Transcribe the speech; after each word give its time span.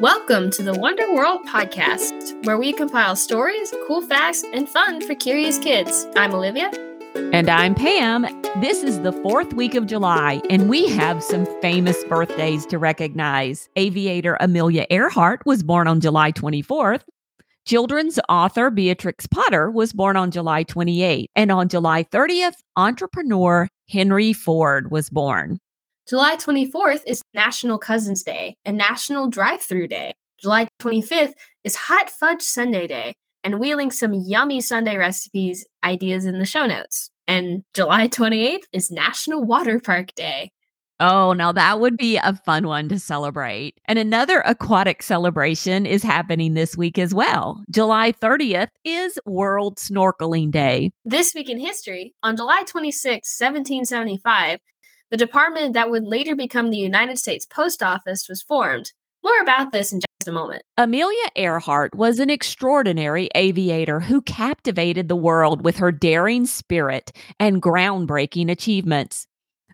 Welcome 0.00 0.50
to 0.50 0.62
the 0.62 0.78
Wonder 0.78 1.12
World 1.12 1.44
podcast, 1.48 2.46
where 2.46 2.56
we 2.56 2.72
compile 2.72 3.16
stories, 3.16 3.74
cool 3.88 4.00
facts, 4.00 4.44
and 4.52 4.68
fun 4.68 5.04
for 5.04 5.16
curious 5.16 5.58
kids. 5.58 6.06
I'm 6.14 6.32
Olivia. 6.32 6.70
And 7.32 7.50
I'm 7.50 7.74
Pam. 7.74 8.22
This 8.60 8.84
is 8.84 9.00
the 9.00 9.10
fourth 9.10 9.54
week 9.54 9.74
of 9.74 9.86
July, 9.86 10.40
and 10.50 10.68
we 10.68 10.88
have 10.90 11.20
some 11.20 11.46
famous 11.60 12.04
birthdays 12.04 12.64
to 12.66 12.78
recognize. 12.78 13.68
Aviator 13.74 14.36
Amelia 14.38 14.86
Earhart 14.88 15.44
was 15.44 15.64
born 15.64 15.88
on 15.88 16.00
July 16.00 16.30
24th. 16.30 17.02
Children's 17.64 18.20
author 18.28 18.70
Beatrix 18.70 19.26
Potter 19.26 19.68
was 19.68 19.92
born 19.92 20.16
on 20.16 20.30
July 20.30 20.62
28th. 20.62 21.26
And 21.34 21.50
on 21.50 21.68
July 21.68 22.04
30th, 22.04 22.54
entrepreneur 22.76 23.68
Henry 23.90 24.32
Ford 24.32 24.92
was 24.92 25.10
born. 25.10 25.58
July 26.08 26.36
24th 26.36 27.02
is 27.06 27.20
National 27.34 27.76
Cousins 27.76 28.22
Day 28.22 28.56
and 28.64 28.78
National 28.78 29.28
Drive 29.28 29.60
Through 29.60 29.88
Day. 29.88 30.14
July 30.40 30.66
25th 30.80 31.34
is 31.64 31.76
Hot 31.76 32.08
Fudge 32.08 32.40
Sundae 32.40 32.86
Day, 32.86 33.12
and 33.44 33.60
we 33.60 33.74
link 33.74 33.92
some 33.92 34.14
yummy 34.14 34.62
sundae 34.62 34.96
recipes 34.96 35.66
ideas 35.84 36.24
in 36.24 36.38
the 36.38 36.46
show 36.46 36.64
notes. 36.64 37.10
And 37.26 37.62
July 37.74 38.08
28th 38.08 38.62
is 38.72 38.90
National 38.90 39.44
Water 39.44 39.80
Park 39.80 40.14
Day. 40.14 40.50
Oh, 40.98 41.34
now 41.34 41.52
that 41.52 41.78
would 41.78 41.98
be 41.98 42.16
a 42.16 42.34
fun 42.34 42.66
one 42.66 42.88
to 42.88 42.98
celebrate. 42.98 43.74
And 43.84 43.98
another 43.98 44.40
aquatic 44.46 45.02
celebration 45.02 45.84
is 45.84 46.02
happening 46.02 46.54
this 46.54 46.74
week 46.74 46.98
as 46.98 47.14
well. 47.14 47.62
July 47.70 48.12
30th 48.12 48.68
is 48.82 49.18
World 49.26 49.76
Snorkeling 49.76 50.50
Day. 50.50 50.90
This 51.04 51.34
week 51.34 51.50
in 51.50 51.60
history, 51.60 52.14
on 52.22 52.36
July 52.36 52.62
26, 52.66 53.38
1775, 53.38 54.58
the 55.10 55.16
department 55.16 55.74
that 55.74 55.90
would 55.90 56.04
later 56.04 56.36
become 56.36 56.70
the 56.70 56.76
United 56.76 57.18
States 57.18 57.46
Post 57.46 57.82
Office 57.82 58.28
was 58.28 58.42
formed. 58.42 58.92
More 59.24 59.40
about 59.42 59.72
this 59.72 59.92
in 59.92 60.00
just 60.00 60.28
a 60.28 60.32
moment. 60.32 60.62
Amelia 60.76 61.26
Earhart 61.34 61.94
was 61.94 62.18
an 62.18 62.30
extraordinary 62.30 63.28
aviator 63.34 64.00
who 64.00 64.22
captivated 64.22 65.08
the 65.08 65.16
world 65.16 65.64
with 65.64 65.78
her 65.78 65.90
daring 65.90 66.46
spirit 66.46 67.10
and 67.40 67.62
groundbreaking 67.62 68.50
achievements. 68.50 69.26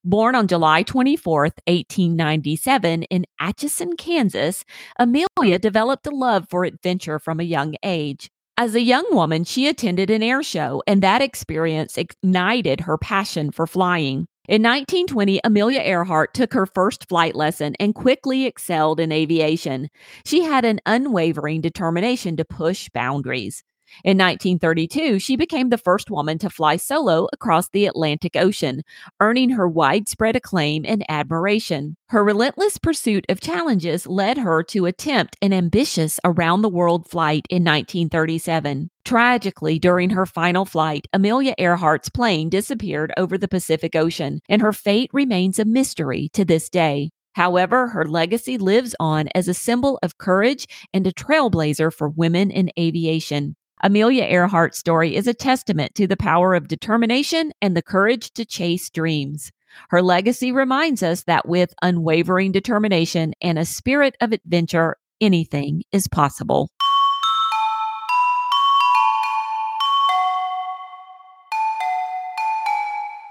Born 0.07 0.35
on 0.35 0.49
July 0.49 0.83
24, 0.83 1.43
1897, 1.67 3.05
in 3.05 3.25
Atchison, 3.41 3.97
Kansas, 3.97 4.65
Amelia 4.99 5.59
developed 5.59 6.07
a 6.07 6.11
love 6.11 6.47
for 6.51 6.65
adventure 6.65 7.19
from 7.19 7.41
a 7.41 7.45
young 7.45 7.75
age. 7.83 8.31
As 8.57 8.75
a 8.75 8.83
young 8.83 9.07
woman, 9.11 9.45
she 9.45 9.67
attended 9.67 10.11
an 10.11 10.23
air 10.23 10.43
show, 10.43 10.83
and 10.87 11.03
that 11.03 11.23
experience 11.23 11.99
ignited 11.99 12.81
her 12.83 12.97
passion 12.99 13.51
for 13.51 13.67
flying. 13.67 14.29
In 14.47 14.61
1920, 14.61 15.41
Amelia 15.43 15.81
Earhart 15.81 16.35
took 16.35 16.53
her 16.53 16.67
first 16.67 17.09
flight 17.09 17.35
lesson 17.35 17.75
and 17.81 17.95
quickly 17.95 18.45
excelled 18.45 19.01
in 19.01 19.11
aviation. 19.11 19.89
She 20.27 20.43
had 20.43 20.67
an 20.67 20.81
unwavering 20.85 21.63
determination 21.63 22.37
to 22.37 22.45
push 22.45 22.91
boundaries. 22.91 23.65
In 24.03 24.19
1932, 24.19 25.19
she 25.19 25.37
became 25.37 25.69
the 25.69 25.79
first 25.79 26.11
woman 26.11 26.39
to 26.39 26.51
fly 26.51 26.77
solo 26.77 27.29
across 27.33 27.69
the 27.69 27.87
Atlantic 27.87 28.35
Ocean, 28.35 28.83
earning 29.21 29.51
her 29.51 29.69
widespread 29.69 30.35
acclaim 30.35 30.85
and 30.87 31.05
admiration. 31.09 31.97
Her 32.09 32.25
relentless 32.25 32.79
pursuit 32.79 33.25
of 33.29 33.41
challenges 33.41 34.07
led 34.07 34.39
her 34.39 34.63
to 34.65 34.87
attempt 34.87 35.37
an 35.41 35.53
ambitious 35.53 36.19
around 36.25 36.63
the 36.63 36.69
world 36.69 37.09
flight 37.09 37.47
in 37.51 37.63
1937. 37.63 38.91
Tragically, 39.05 39.79
during 39.79 40.11
her 40.11 40.27
final 40.27 40.65
flight, 40.65 41.07
Amelia 41.13 41.55
Earhart's 41.59 42.09
plane 42.09 42.49
disappeared 42.49 43.13
over 43.17 43.37
the 43.37 43.49
Pacific 43.49 43.95
Ocean, 43.95 44.41
and 44.49 44.63
her 44.63 44.73
fate 44.73 45.11
remains 45.13 45.59
a 45.59 45.65
mystery 45.65 46.31
to 46.33 46.45
this 46.45 46.69
day. 46.69 47.11
However, 47.35 47.89
her 47.89 48.07
legacy 48.07 48.59
lives 48.59 48.95
on 49.01 49.29
as 49.35 49.49
a 49.49 49.55
symbol 49.55 49.99
of 50.03 50.19
courage 50.19 50.67
and 50.93 51.07
a 51.07 51.13
trailblazer 51.13 51.93
for 51.93 52.09
women 52.09 52.51
in 52.51 52.71
aviation. 52.79 53.57
Amelia 53.85 54.25
Earhart's 54.25 54.79
story 54.79 55.15
is 55.15 55.27
a 55.27 55.35
testament 55.35 55.95
to 55.97 56.07
the 56.07 56.17
power 56.17 56.55
of 56.55 56.69
determination 56.69 57.53
and 57.61 57.77
the 57.77 57.83
courage 57.83 58.33
to 58.33 58.47
chase 58.47 58.89
dreams. 58.89 59.53
Her 59.91 60.01
legacy 60.01 60.53
reminds 60.53 61.03
us 61.03 61.25
that 61.25 61.47
with 61.47 61.75
unwavering 61.83 62.51
determination 62.51 63.35
and 63.43 63.59
a 63.59 63.67
spirit 63.67 64.17
of 64.23 64.33
adventure, 64.33 64.97
anything 65.21 65.83
is 65.93 66.09
possible. 66.09 66.71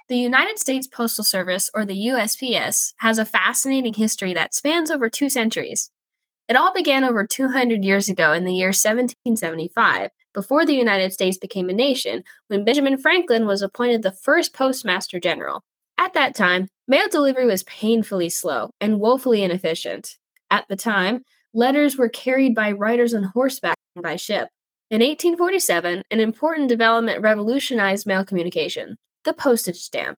The 0.08 0.18
United 0.18 0.59
States 0.59 0.85
Postal 0.85 1.24
Service, 1.24 1.72
or 1.74 1.84
the 1.84 1.97
USPS, 2.09 2.94
has 3.00 3.18
a 3.18 3.25
fascinating 3.25 3.96
history 3.96 4.35
that 4.35 4.53
spans 4.53 4.91
over 4.91 5.09
two 5.09 5.31
centuries. 5.31 5.90
It 6.47 6.56
all 6.56 6.72
began 6.72 7.03
over 7.03 7.25
200 7.25 7.84
years 7.84 8.08
ago 8.08 8.34
in 8.34 8.44
the 8.44 8.53
year 8.53 8.68
1775, 8.68 10.12
before 10.34 10.66
the 10.66 10.76
United 10.76 11.14
States 11.14 11.38
became 11.38 11.70
a 11.70 11.74
nation, 11.74 12.24
when 12.48 12.66
Benjamin 12.66 12.98
Franklin 12.98 13.46
was 13.46 13.62
appointed 13.62 14.02
the 14.02 14.12
first 14.12 14.54
Postmaster 14.54 15.20
General. 15.20 15.64
At 15.98 16.14
that 16.14 16.36
time, 16.36 16.68
mail 16.88 17.08
delivery 17.10 17.46
was 17.46 17.64
painfully 17.64 18.30
slow 18.30 18.72
and 18.82 19.00
woefully 19.00 19.44
inefficient. 19.44 20.18
At 20.50 20.66
the 20.68 20.76
time, 20.76 21.24
letters 21.54 21.98
were 21.98 22.10
carried 22.10 22.56
by 22.56 22.72
riders 22.72 23.14
on 23.14 23.24
horseback 23.24 23.78
and 23.96 24.04
by 24.04 24.16
ship. 24.16 24.50
In 24.90 25.00
1847, 25.00 26.04
an 26.12 26.20
important 26.20 26.70
development 26.70 27.22
revolutionized 27.22 28.06
mail 28.06 28.26
communication 28.26 28.98
the 29.24 29.34
postage 29.34 29.78
stamp. 29.78 30.18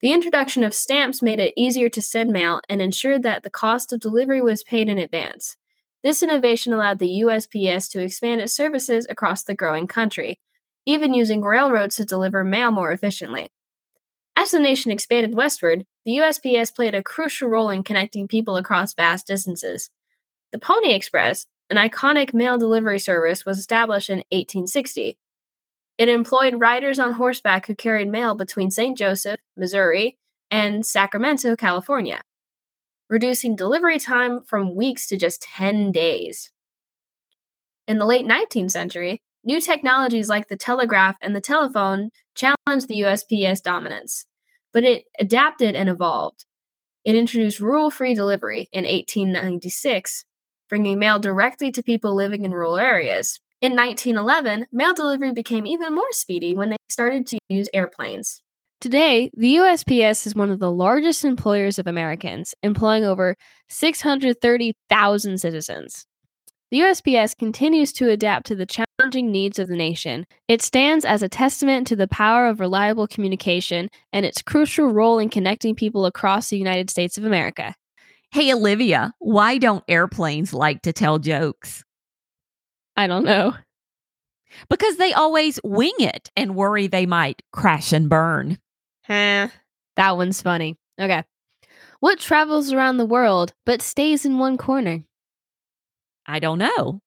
The 0.00 0.12
introduction 0.12 0.62
of 0.64 0.74
stamps 0.74 1.22
made 1.22 1.40
it 1.40 1.54
easier 1.56 1.88
to 1.88 2.02
send 2.02 2.30
mail 2.30 2.60
and 2.68 2.82
ensured 2.82 3.22
that 3.22 3.42
the 3.42 3.50
cost 3.50 3.92
of 3.92 4.00
delivery 4.00 4.40
was 4.40 4.64
paid 4.64 4.88
in 4.88 4.98
advance. 4.98 5.56
This 6.04 6.22
innovation 6.22 6.72
allowed 6.72 7.00
the 7.00 7.22
USPS 7.22 7.90
to 7.90 8.00
expand 8.00 8.40
its 8.40 8.54
services 8.54 9.06
across 9.10 9.42
the 9.42 9.54
growing 9.54 9.88
country, 9.88 10.38
even 10.86 11.12
using 11.12 11.42
railroads 11.42 11.96
to 11.96 12.04
deliver 12.04 12.44
mail 12.44 12.70
more 12.70 12.92
efficiently. 12.92 13.48
As 14.36 14.52
the 14.52 14.60
nation 14.60 14.92
expanded 14.92 15.34
westward, 15.34 15.84
the 16.04 16.18
USPS 16.18 16.74
played 16.74 16.94
a 16.94 17.02
crucial 17.02 17.48
role 17.48 17.70
in 17.70 17.82
connecting 17.82 18.28
people 18.28 18.56
across 18.56 18.94
vast 18.94 19.26
distances. 19.26 19.90
The 20.52 20.60
Pony 20.60 20.92
Express, 20.92 21.46
an 21.68 21.76
iconic 21.76 22.32
mail 22.32 22.58
delivery 22.58 23.00
service, 23.00 23.44
was 23.44 23.58
established 23.58 24.08
in 24.08 24.18
1860. 24.30 25.18
It 25.98 26.08
employed 26.08 26.60
riders 26.60 27.00
on 27.00 27.14
horseback 27.14 27.66
who 27.66 27.74
carried 27.74 28.08
mail 28.08 28.36
between 28.36 28.70
St. 28.70 28.96
Joseph, 28.96 29.40
Missouri, 29.56 30.16
and 30.48 30.86
Sacramento, 30.86 31.56
California 31.56 32.22
reducing 33.08 33.56
delivery 33.56 33.98
time 33.98 34.42
from 34.42 34.74
weeks 34.74 35.06
to 35.08 35.16
just 35.16 35.42
10 35.42 35.92
days. 35.92 36.50
In 37.86 37.98
the 37.98 38.06
late 38.06 38.26
19th 38.26 38.70
century, 38.70 39.22
new 39.44 39.60
technologies 39.60 40.28
like 40.28 40.48
the 40.48 40.56
telegraph 40.56 41.16
and 41.22 41.34
the 41.34 41.40
telephone 41.40 42.10
challenged 42.34 42.88
the 42.88 43.00
USPS 43.00 43.62
dominance, 43.62 44.26
but 44.72 44.84
it 44.84 45.04
adapted 45.18 45.74
and 45.74 45.88
evolved. 45.88 46.44
It 47.04 47.14
introduced 47.14 47.60
rural 47.60 47.90
free 47.90 48.14
delivery 48.14 48.68
in 48.72 48.84
1896, 48.84 50.24
bringing 50.68 50.98
mail 50.98 51.18
directly 51.18 51.70
to 51.72 51.82
people 51.82 52.14
living 52.14 52.44
in 52.44 52.52
rural 52.52 52.76
areas. 52.76 53.40
In 53.62 53.74
1911, 53.74 54.66
mail 54.70 54.92
delivery 54.92 55.32
became 55.32 55.66
even 55.66 55.94
more 55.94 56.12
speedy 56.12 56.54
when 56.54 56.70
they 56.70 56.76
started 56.90 57.26
to 57.28 57.38
use 57.48 57.68
airplanes. 57.72 58.42
Today, 58.80 59.28
the 59.36 59.56
USPS 59.56 60.24
is 60.24 60.36
one 60.36 60.52
of 60.52 60.60
the 60.60 60.70
largest 60.70 61.24
employers 61.24 61.80
of 61.80 61.88
Americans, 61.88 62.54
employing 62.62 63.04
over 63.04 63.36
630,000 63.68 65.38
citizens. 65.38 66.06
The 66.70 66.80
USPS 66.80 67.36
continues 67.36 67.92
to 67.94 68.08
adapt 68.08 68.46
to 68.46 68.54
the 68.54 68.66
challenging 68.66 69.32
needs 69.32 69.58
of 69.58 69.66
the 69.66 69.74
nation. 69.74 70.26
It 70.46 70.62
stands 70.62 71.04
as 71.04 71.24
a 71.24 71.28
testament 71.28 71.88
to 71.88 71.96
the 71.96 72.06
power 72.06 72.46
of 72.46 72.60
reliable 72.60 73.08
communication 73.08 73.88
and 74.12 74.24
its 74.24 74.42
crucial 74.42 74.92
role 74.92 75.18
in 75.18 75.28
connecting 75.28 75.74
people 75.74 76.06
across 76.06 76.48
the 76.48 76.56
United 76.56 76.88
States 76.88 77.18
of 77.18 77.24
America. 77.24 77.74
Hey, 78.30 78.52
Olivia, 78.52 79.12
why 79.18 79.58
don't 79.58 79.82
airplanes 79.88 80.54
like 80.54 80.82
to 80.82 80.92
tell 80.92 81.18
jokes? 81.18 81.82
I 82.96 83.08
don't 83.08 83.24
know. 83.24 83.54
Because 84.70 84.98
they 84.98 85.12
always 85.12 85.58
wing 85.64 85.94
it 85.98 86.30
and 86.36 86.54
worry 86.54 86.86
they 86.86 87.06
might 87.06 87.42
crash 87.52 87.92
and 87.92 88.08
burn. 88.08 88.56
That 89.08 90.16
one's 90.16 90.42
funny. 90.42 90.76
Okay. 91.00 91.24
What 92.00 92.20
travels 92.20 92.72
around 92.72 92.98
the 92.98 93.06
world 93.06 93.52
but 93.66 93.82
stays 93.82 94.24
in 94.24 94.38
one 94.38 94.56
corner? 94.56 95.02
I 96.26 96.38
don't 96.38 96.58
know. 96.58 97.00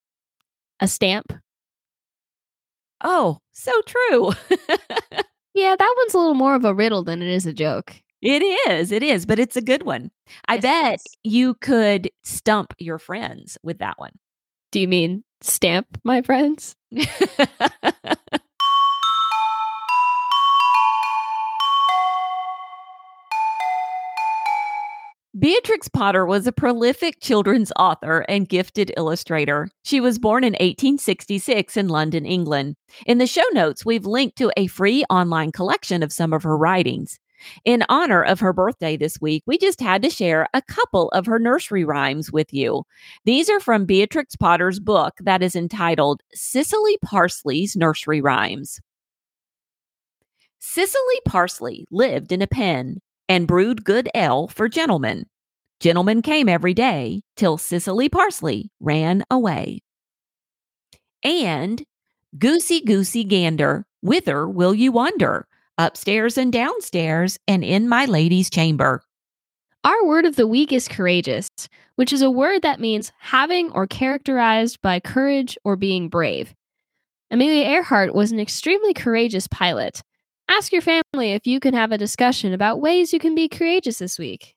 A 0.79 0.87
stamp. 0.87 1.33
Oh, 3.03 3.39
so 3.53 3.71
true. 3.85 4.31
yeah, 5.53 5.75
that 5.75 5.95
one's 5.97 6.13
a 6.13 6.17
little 6.17 6.33
more 6.33 6.55
of 6.55 6.65
a 6.65 6.73
riddle 6.73 7.03
than 7.03 7.21
it 7.21 7.29
is 7.29 7.45
a 7.45 7.53
joke. 7.53 7.95
It 8.21 8.43
is. 8.69 8.91
It 8.91 9.03
is, 9.03 9.25
but 9.25 9.39
it's 9.39 9.55
a 9.55 9.61
good 9.61 9.83
one. 9.83 10.11
I 10.47 10.55
yes, 10.55 10.61
bet 10.61 10.91
yes. 10.91 11.03
you 11.23 11.55
could 11.55 12.11
stump 12.23 12.73
your 12.77 12.99
friends 12.99 13.57
with 13.63 13.79
that 13.79 13.97
one. 13.97 14.11
Do 14.71 14.79
you 14.79 14.87
mean 14.87 15.23
stamp 15.41 15.87
my 16.03 16.21
friends? 16.21 16.75
Beatrix 25.41 25.87
Potter 25.87 26.23
was 26.23 26.45
a 26.45 26.51
prolific 26.51 27.19
children's 27.19 27.71
author 27.79 28.19
and 28.29 28.47
gifted 28.47 28.93
illustrator. 28.95 29.69
She 29.81 29.99
was 29.99 30.19
born 30.19 30.43
in 30.43 30.53
1866 30.53 31.75
in 31.77 31.87
London, 31.87 32.27
England. 32.27 32.75
In 33.07 33.17
the 33.17 33.25
show 33.25 33.47
notes, 33.51 33.83
we've 33.83 34.05
linked 34.05 34.37
to 34.37 34.51
a 34.55 34.67
free 34.67 35.03
online 35.09 35.51
collection 35.51 36.03
of 36.03 36.13
some 36.13 36.31
of 36.31 36.43
her 36.43 36.55
writings. 36.55 37.17
In 37.65 37.83
honor 37.89 38.21
of 38.21 38.39
her 38.39 38.53
birthday 38.53 38.95
this 38.95 39.19
week, 39.19 39.41
we 39.47 39.57
just 39.57 39.81
had 39.81 40.03
to 40.03 40.11
share 40.11 40.47
a 40.53 40.61
couple 40.61 41.09
of 41.09 41.25
her 41.25 41.39
nursery 41.39 41.85
rhymes 41.85 42.31
with 42.31 42.53
you. 42.53 42.83
These 43.25 43.49
are 43.49 43.59
from 43.59 43.85
Beatrix 43.85 44.35
Potter's 44.35 44.79
book 44.79 45.15
that 45.21 45.41
is 45.41 45.55
entitled 45.55 46.21
Cicely 46.35 46.99
Parsley's 47.03 47.75
Nursery 47.75 48.21
Rhymes. 48.21 48.79
Cicely 50.59 51.19
Parsley 51.25 51.87
lived 51.89 52.31
in 52.31 52.43
a 52.43 52.47
pen 52.47 52.99
and 53.31 53.47
brewed 53.47 53.85
good 53.85 54.09
ale 54.13 54.49
for 54.49 54.67
gentlemen. 54.67 55.25
Gentlemen 55.79 56.21
came 56.21 56.49
every 56.49 56.73
day 56.73 57.21
till 57.37 57.57
Cicely 57.57 58.09
Parsley 58.09 58.69
ran 58.81 59.23
away. 59.31 59.79
And 61.23 61.81
Goosey 62.37 62.81
Goosey 62.81 63.23
Gander, 63.23 63.85
whither 64.01 64.49
will 64.49 64.75
you 64.75 64.91
wander? 64.91 65.47
Upstairs 65.77 66.37
and 66.37 66.51
downstairs, 66.51 67.39
and 67.47 67.63
in 67.63 67.87
my 67.87 68.03
lady's 68.03 68.49
chamber. 68.49 69.01
Our 69.85 70.05
word 70.05 70.25
of 70.25 70.35
the 70.35 70.45
week 70.45 70.73
is 70.73 70.89
courageous, 70.89 71.47
which 71.95 72.11
is 72.11 72.21
a 72.21 72.29
word 72.29 72.63
that 72.63 72.81
means 72.81 73.13
having 73.17 73.71
or 73.71 73.87
characterized 73.87 74.81
by 74.81 74.99
courage 74.99 75.57
or 75.63 75.77
being 75.77 76.09
brave. 76.09 76.53
Amelia 77.31 77.63
Earhart 77.63 78.13
was 78.13 78.33
an 78.33 78.41
extremely 78.41 78.93
courageous 78.93 79.47
pilot. 79.47 80.01
Ask 80.51 80.73
your 80.73 80.81
family 80.81 81.31
if 81.31 81.47
you 81.47 81.61
can 81.61 81.73
have 81.73 81.93
a 81.93 81.97
discussion 81.97 82.51
about 82.51 82.81
ways 82.81 83.13
you 83.13 83.19
can 83.19 83.35
be 83.35 83.47
courageous 83.47 83.99
this 83.99 84.19
week. 84.19 84.53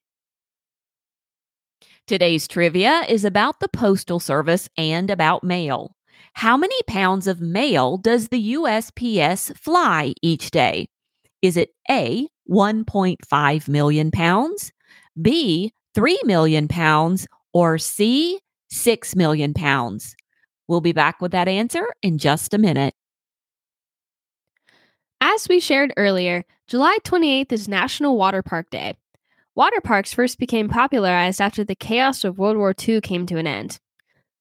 Today's 2.08 2.48
trivia 2.48 3.04
is 3.08 3.24
about 3.24 3.60
the 3.60 3.68
Postal 3.68 4.18
Service 4.18 4.68
and 4.76 5.08
about 5.08 5.44
mail. 5.44 5.94
How 6.32 6.56
many 6.56 6.74
pounds 6.88 7.28
of 7.28 7.40
mail 7.40 7.96
does 7.96 8.26
the 8.26 8.54
USPS 8.54 9.56
fly 9.56 10.14
each 10.20 10.50
day? 10.50 10.88
Is 11.42 11.56
it 11.56 11.70
A, 11.88 12.26
1.5 12.50 13.68
million 13.68 14.10
pounds, 14.10 14.72
B, 15.22 15.72
3 15.94 16.18
million 16.24 16.66
pounds, 16.66 17.28
or 17.52 17.78
C, 17.78 18.40
6 18.68 19.14
million 19.14 19.54
pounds? 19.54 20.16
We'll 20.66 20.80
be 20.80 20.92
back 20.92 21.20
with 21.20 21.30
that 21.30 21.46
answer 21.46 21.86
in 22.02 22.18
just 22.18 22.52
a 22.52 22.58
minute. 22.58 22.94
As 25.34 25.48
we 25.48 25.58
shared 25.58 25.92
earlier, 25.96 26.44
July 26.68 26.98
28th 27.02 27.50
is 27.50 27.66
National 27.66 28.16
Water 28.16 28.40
Park 28.40 28.70
Day. 28.70 28.94
Water 29.56 29.80
parks 29.80 30.14
first 30.14 30.38
became 30.38 30.68
popularized 30.68 31.40
after 31.40 31.64
the 31.64 31.74
chaos 31.74 32.22
of 32.22 32.38
World 32.38 32.56
War 32.56 32.72
II 32.80 33.00
came 33.00 33.26
to 33.26 33.38
an 33.38 33.46
end. 33.48 33.80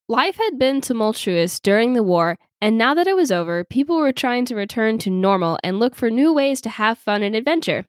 Life 0.07 0.35
had 0.37 0.59
been 0.59 0.81
tumultuous 0.81 1.59
during 1.59 1.93
the 1.93 2.03
war, 2.03 2.37
and 2.61 2.77
now 2.77 2.93
that 2.93 3.07
it 3.07 3.15
was 3.15 3.31
over, 3.31 3.63
people 3.63 3.97
were 3.97 4.11
trying 4.11 4.45
to 4.45 4.55
return 4.55 4.99
to 4.99 5.09
normal 5.09 5.57
and 5.63 5.79
look 5.79 5.95
for 5.95 6.11
new 6.11 6.31
ways 6.31 6.61
to 6.61 6.69
have 6.69 6.99
fun 6.99 7.23
and 7.23 7.35
adventure. 7.35 7.85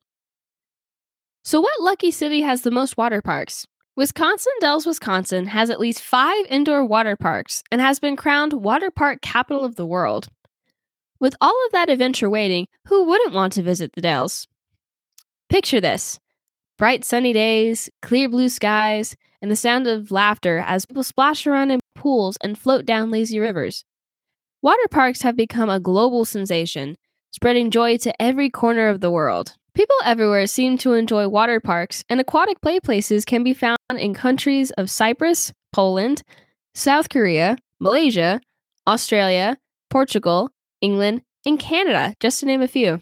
So, 1.43 1.61
what 1.61 1.83
lucky 1.83 2.11
city 2.11 2.41
has 2.41 2.63
the 2.63 2.71
most 2.71 2.97
water 2.97 3.21
parks? 3.21 3.67
Wisconsin 3.97 4.55
Dells, 4.61 4.87
Wisconsin 4.87 5.49
has 5.49 5.69
at 5.69 5.79
least 5.79 6.01
five 6.01 6.47
indoor 6.49 6.83
water 6.83 7.17
parks 7.17 7.63
and 7.71 7.83
has 7.83 7.99
been 7.99 8.17
crowned 8.17 8.55
Water 8.55 8.91
Park 8.91 9.21
Capital 9.21 9.63
of 9.63 9.77
the 9.77 9.85
World. 9.85 10.29
With 11.25 11.37
all 11.41 11.59
of 11.65 11.73
that 11.73 11.89
adventure 11.89 12.29
waiting, 12.29 12.67
who 12.89 13.05
wouldn't 13.05 13.33
want 13.33 13.55
to 13.55 13.63
visit 13.63 13.93
the 13.95 14.03
Dells? 14.03 14.47
Picture 15.49 15.81
this 15.81 16.21
bright 16.77 17.03
sunny 17.03 17.33
days, 17.33 17.89
clear 18.03 18.29
blue 18.29 18.51
skies, 18.51 19.17
and 19.41 19.51
the 19.51 19.57
sound 19.57 19.87
of 19.87 20.11
laughter 20.11 20.59
as 20.59 20.85
people 20.85 21.03
splash 21.03 21.47
around 21.47 21.71
in 21.71 21.81
pools 21.95 22.37
and 22.43 22.59
float 22.59 22.85
down 22.85 23.11
lazy 23.11 23.41
rivers. 23.41 23.87
Water 24.61 24.87
parks 24.91 25.23
have 25.23 25.35
become 25.35 25.71
a 25.71 25.81
global 25.81 26.27
sensation, 26.27 26.95
spreading 27.31 27.71
joy 27.71 27.97
to 27.97 28.13
every 28.21 28.51
corner 28.51 28.89
of 28.89 29.01
the 29.01 29.11
world. 29.11 29.55
People 29.73 29.97
everywhere 30.05 30.47
seem 30.47 30.77
to 30.77 30.93
enjoy 30.93 31.27
water 31.27 31.59
parks, 31.59 32.05
and 32.11 32.21
aquatic 32.21 32.61
play 32.61 32.81
places 32.81 33.25
can 33.25 33.43
be 33.43 33.55
found 33.55 33.79
in 33.97 34.13
countries 34.13 34.73
of 34.73 34.91
Cyprus, 34.91 35.55
Poland, 35.73 36.23
South 36.75 37.09
Korea, 37.09 37.57
Malaysia, 37.81 38.43
Australia, 38.87 39.57
Portugal, 39.89 40.51
England, 40.85 41.23
and 41.47 41.59
Canada, 41.59 42.15
just 42.21 42.41
to 42.41 42.47
name 42.47 42.61
a 42.61 42.69
few. 42.69 43.01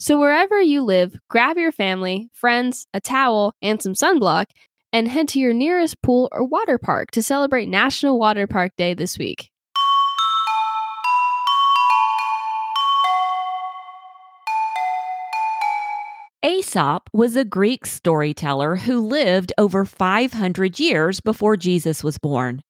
So, 0.00 0.18
wherever 0.18 0.60
you 0.60 0.82
live, 0.82 1.16
grab 1.30 1.56
your 1.56 1.72
family, 1.72 2.28
friends, 2.32 2.86
a 2.92 3.00
towel, 3.00 3.54
and 3.62 3.80
some 3.80 3.94
sunblock, 3.94 4.46
and 4.92 5.06
head 5.06 5.28
to 5.28 5.38
your 5.38 5.54
nearest 5.54 6.02
pool 6.02 6.28
or 6.32 6.44
water 6.44 6.76
park 6.78 7.12
to 7.12 7.22
celebrate 7.22 7.68
National 7.68 8.18
Water 8.18 8.46
Park 8.46 8.72
Day 8.76 8.94
this 8.94 9.16
week. 9.16 9.50
Aesop 16.44 17.10
was 17.12 17.36
a 17.36 17.44
Greek 17.44 17.86
storyteller 17.86 18.76
who 18.76 19.00
lived 19.00 19.52
over 19.58 19.84
500 19.84 20.80
years 20.80 21.20
before 21.20 21.56
Jesus 21.56 22.02
was 22.02 22.18
born. 22.18 22.62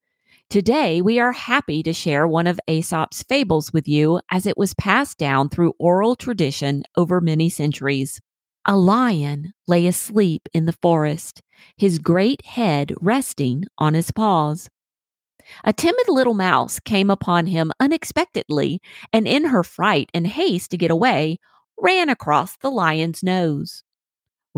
Today, 0.50 1.02
we 1.02 1.18
are 1.20 1.32
happy 1.32 1.82
to 1.82 1.92
share 1.92 2.26
one 2.26 2.46
of 2.46 2.58
Aesop's 2.66 3.22
fables 3.22 3.70
with 3.70 3.86
you 3.86 4.22
as 4.30 4.46
it 4.46 4.56
was 4.56 4.72
passed 4.72 5.18
down 5.18 5.50
through 5.50 5.74
oral 5.78 6.16
tradition 6.16 6.84
over 6.96 7.20
many 7.20 7.50
centuries. 7.50 8.18
A 8.64 8.74
lion 8.74 9.52
lay 9.66 9.86
asleep 9.86 10.48
in 10.54 10.64
the 10.64 10.72
forest, 10.72 11.42
his 11.76 11.98
great 11.98 12.46
head 12.46 12.94
resting 12.98 13.64
on 13.76 13.92
his 13.92 14.10
paws. 14.10 14.70
A 15.64 15.74
timid 15.74 16.08
little 16.08 16.32
mouse 16.32 16.80
came 16.80 17.10
upon 17.10 17.44
him 17.44 17.70
unexpectedly, 17.78 18.80
and 19.12 19.28
in 19.28 19.44
her 19.44 19.62
fright 19.62 20.08
and 20.14 20.26
haste 20.26 20.70
to 20.70 20.78
get 20.78 20.90
away, 20.90 21.36
ran 21.78 22.08
across 22.08 22.56
the 22.56 22.70
lion's 22.70 23.22
nose. 23.22 23.82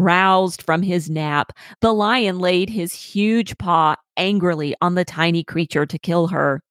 Roused 0.01 0.63
from 0.63 0.81
his 0.81 1.11
nap, 1.11 1.53
the 1.83 1.93
lion 1.93 2.39
laid 2.39 2.71
his 2.71 2.95
huge 2.95 3.59
paw 3.59 3.97
angrily 4.17 4.75
on 4.81 4.95
the 4.95 5.05
tiny 5.05 5.45
creature 5.45 5.85
to 5.85 5.99
kill 5.99 6.29
her. 6.29 6.63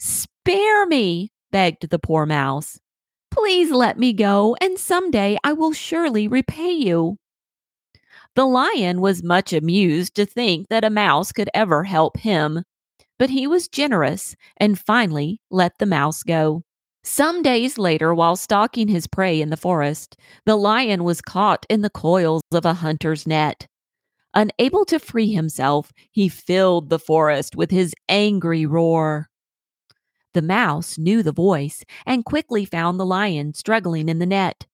Spare 0.00 0.84
me, 0.86 1.30
begged 1.52 1.88
the 1.88 2.00
poor 2.00 2.26
mouse. 2.26 2.80
Please 3.30 3.70
let 3.70 3.96
me 3.96 4.12
go, 4.12 4.56
and 4.60 4.76
someday 4.76 5.38
I 5.44 5.52
will 5.52 5.72
surely 5.72 6.26
repay 6.26 6.72
you. 6.72 7.16
The 8.34 8.44
lion 8.44 9.00
was 9.00 9.22
much 9.22 9.52
amused 9.52 10.16
to 10.16 10.26
think 10.26 10.66
that 10.68 10.82
a 10.82 10.90
mouse 10.90 11.30
could 11.30 11.50
ever 11.54 11.84
help 11.84 12.16
him, 12.16 12.64
but 13.20 13.30
he 13.30 13.46
was 13.46 13.68
generous 13.68 14.34
and 14.56 14.76
finally 14.76 15.40
let 15.48 15.78
the 15.78 15.86
mouse 15.86 16.24
go. 16.24 16.64
Some 17.06 17.42
days 17.42 17.76
later, 17.76 18.14
while 18.14 18.34
stalking 18.34 18.88
his 18.88 19.06
prey 19.06 19.42
in 19.42 19.50
the 19.50 19.58
forest, 19.58 20.16
the 20.46 20.56
lion 20.56 21.04
was 21.04 21.20
caught 21.20 21.66
in 21.68 21.82
the 21.82 21.90
coils 21.90 22.40
of 22.50 22.64
a 22.64 22.72
hunter's 22.72 23.26
net. 23.26 23.66
Unable 24.32 24.86
to 24.86 24.98
free 24.98 25.30
himself, 25.30 25.92
he 26.10 26.30
filled 26.30 26.88
the 26.88 26.98
forest 26.98 27.56
with 27.56 27.70
his 27.70 27.94
angry 28.08 28.64
roar. 28.64 29.28
The 30.32 30.40
mouse 30.40 30.96
knew 30.96 31.22
the 31.22 31.30
voice 31.30 31.84
and 32.06 32.24
quickly 32.24 32.64
found 32.64 32.98
the 32.98 33.06
lion 33.06 33.52
struggling 33.52 34.08
in 34.08 34.18
the 34.18 34.26
net. 34.26 34.66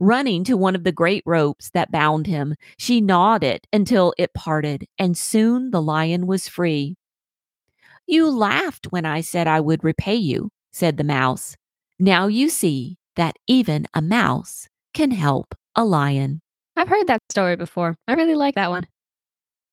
Running 0.00 0.44
to 0.44 0.56
one 0.56 0.74
of 0.74 0.84
the 0.84 0.90
great 0.90 1.22
ropes 1.26 1.70
that 1.70 1.92
bound 1.92 2.26
him, 2.26 2.54
she 2.78 3.02
gnawed 3.02 3.44
it 3.44 3.66
until 3.74 4.14
it 4.16 4.32
parted, 4.32 4.86
and 4.98 5.16
soon 5.18 5.70
the 5.70 5.82
lion 5.82 6.26
was 6.26 6.48
free. 6.48 6.96
You 8.06 8.30
laughed 8.30 8.90
when 8.90 9.04
I 9.04 9.20
said 9.20 9.46
I 9.46 9.60
would 9.60 9.84
repay 9.84 10.16
you, 10.16 10.50
said 10.70 10.96
the 10.96 11.04
mouse. 11.04 11.56
Now 11.98 12.26
you 12.26 12.48
see 12.48 12.98
that 13.16 13.36
even 13.46 13.86
a 13.94 14.02
mouse 14.02 14.68
can 14.94 15.10
help 15.10 15.54
a 15.74 15.84
lion. 15.84 16.40
I've 16.76 16.88
heard 16.88 17.08
that 17.08 17.20
story 17.30 17.56
before. 17.56 17.96
I 18.06 18.14
really 18.14 18.34
like 18.34 18.54
that 18.54 18.70
one. 18.70 18.86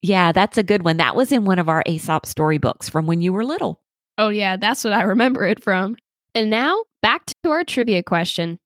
Yeah, 0.01 0.31
that's 0.31 0.57
a 0.57 0.63
good 0.63 0.83
one. 0.83 0.97
That 0.97 1.15
was 1.15 1.31
in 1.31 1.45
one 1.45 1.59
of 1.59 1.69
our 1.69 1.83
Aesop 1.87 2.25
storybooks 2.25 2.89
from 2.89 3.07
when 3.07 3.21
you 3.21 3.33
were 3.33 3.45
little. 3.45 3.81
Oh, 4.17 4.29
yeah, 4.29 4.57
that's 4.57 4.83
what 4.83 4.93
I 4.93 5.03
remember 5.03 5.45
it 5.45 5.63
from. 5.63 5.97
And 6.33 6.49
now, 6.49 6.83
back 7.01 7.25
to 7.43 7.49
our 7.49 7.63
trivia 7.63 8.03
question 8.03 8.59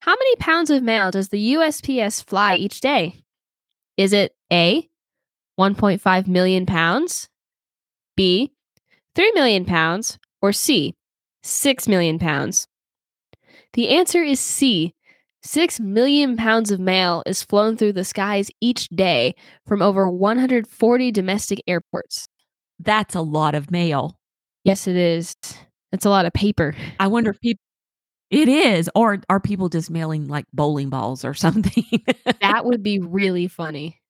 How 0.00 0.12
many 0.12 0.36
pounds 0.36 0.70
of 0.70 0.82
mail 0.82 1.10
does 1.10 1.28
the 1.28 1.54
USPS 1.54 2.24
fly 2.24 2.56
each 2.56 2.80
day? 2.80 3.22
Is 3.96 4.12
it 4.12 4.34
A, 4.52 4.88
1.5 5.58 6.26
million 6.26 6.66
pounds, 6.66 7.28
B, 8.16 8.52
3 9.14 9.32
million 9.34 9.64
pounds, 9.64 10.18
or 10.40 10.52
C, 10.52 10.94
6 11.42 11.88
million 11.88 12.18
pounds? 12.18 12.68
The 13.74 13.88
answer 13.88 14.22
is 14.22 14.40
C. 14.40 14.94
6 15.42 15.80
million 15.80 16.36
pounds 16.36 16.70
of 16.70 16.78
mail 16.78 17.22
is 17.26 17.42
flown 17.42 17.76
through 17.76 17.94
the 17.94 18.04
skies 18.04 18.50
each 18.60 18.88
day 18.90 19.34
from 19.66 19.82
over 19.82 20.08
140 20.08 21.10
domestic 21.10 21.62
airports. 21.66 22.28
That's 22.78 23.14
a 23.14 23.20
lot 23.20 23.54
of 23.54 23.70
mail. 23.70 24.16
Yes, 24.64 24.86
it 24.86 24.96
is. 24.96 25.34
It's 25.90 26.06
a 26.06 26.10
lot 26.10 26.26
of 26.26 26.32
paper. 26.32 26.74
I 27.00 27.08
wonder 27.08 27.30
if 27.30 27.40
people. 27.40 27.60
It 28.30 28.48
is. 28.48 28.88
Or 28.94 29.18
are 29.28 29.40
people 29.40 29.68
just 29.68 29.90
mailing 29.90 30.26
like 30.28 30.46
bowling 30.52 30.88
balls 30.88 31.24
or 31.24 31.34
something? 31.34 31.84
that 32.40 32.64
would 32.64 32.82
be 32.82 32.98
really 33.00 33.48
funny. 33.48 34.00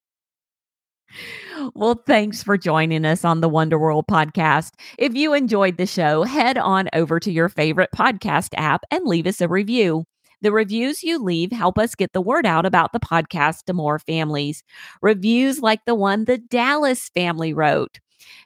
Well, 1.74 2.02
thanks 2.06 2.42
for 2.42 2.56
joining 2.56 3.04
us 3.04 3.24
on 3.24 3.40
the 3.40 3.48
Wonder 3.48 3.78
World 3.78 4.06
podcast. 4.10 4.72
If 4.98 5.14
you 5.14 5.34
enjoyed 5.34 5.76
the 5.76 5.86
show, 5.86 6.22
head 6.24 6.58
on 6.58 6.88
over 6.92 7.20
to 7.20 7.30
your 7.30 7.48
favorite 7.48 7.90
podcast 7.94 8.48
app 8.56 8.82
and 8.90 9.06
leave 9.06 9.26
us 9.26 9.40
a 9.40 9.48
review. 9.48 10.04
The 10.40 10.52
reviews 10.52 11.02
you 11.02 11.18
leave 11.22 11.52
help 11.52 11.78
us 11.78 11.94
get 11.94 12.12
the 12.12 12.20
word 12.20 12.46
out 12.46 12.66
about 12.66 12.92
the 12.92 13.00
podcast 13.00 13.64
to 13.66 13.74
more 13.74 13.98
families. 13.98 14.64
Reviews 15.00 15.60
like 15.60 15.80
the 15.86 15.94
one 15.94 16.24
the 16.24 16.38
Dallas 16.38 17.10
family 17.10 17.52
wrote. 17.52 18.00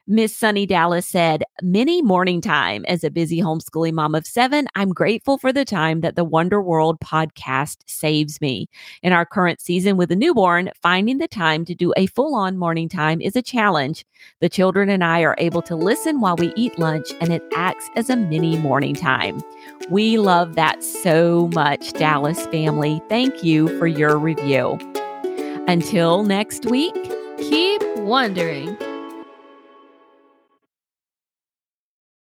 Miss 0.07 0.37
Sunny 0.37 0.67
Dallas 0.67 1.07
said, 1.07 1.43
Many 1.63 2.03
morning 2.03 2.41
time 2.41 2.85
as 2.87 3.03
a 3.03 3.11
busy 3.11 3.41
homeschooling 3.41 3.95
mom 3.95 4.15
of 4.15 4.27
seven, 4.27 4.69
I'm 4.75 4.91
grateful 4.93 5.39
for 5.39 5.53
the 5.53 5.65
time 5.65 6.01
that 6.03 6.15
the 6.15 6.25
Wonder 6.25 6.63
World 6.63 7.01
podcast 7.01 7.79
saves 7.87 8.41
me. 8.41 8.69
In 9.03 9.13
our 9.13 9.27
current 9.27 9.61
season 9.61 9.97
with 9.97 10.13
a 10.13 10.17
newborn, 10.17 10.71
finding 10.81 11.19
the 11.19 11.29
time 11.29 11.65
to 11.65 11.75
do 11.75 11.93
a 11.97 12.07
full 12.07 12.35
on 12.35 12.57
morning 12.57 12.89
time 12.89 13.21
is 13.21 13.37
a 13.37 13.43
challenge. 13.43 14.05
The 14.41 14.49
children 14.49 14.89
and 14.89 15.03
I 15.03 15.23
are 15.23 15.37
able 15.39 15.63
to 15.63 15.77
listen 15.77 16.21
while 16.21 16.37
we 16.37 16.53
eat 16.57 16.79
lunch, 16.79 17.09
and 17.21 17.33
it 17.33 17.43
acts 17.55 17.89
as 17.97 18.09
a 18.09 18.17
mini 18.17 18.57
morning 18.57 18.95
time. 18.95 19.43
We 19.91 20.19
love 20.19 20.55
that 20.55 20.83
so 20.83 21.51
much, 21.53 21.93
Dallas 21.95 22.47
family. 22.47 23.03
Thank 23.09 23.43
you 23.43 23.77
for 23.79 23.87
your 23.87 24.19
review. 24.19 24.79
Until 25.69 26.23
next 26.23 26.67
week, 26.67 26.95
keep 27.39 27.83
wondering. 27.97 28.77